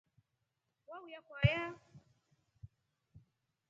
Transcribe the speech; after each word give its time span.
Wauya 0.87 1.19
kwaya. 1.27 1.65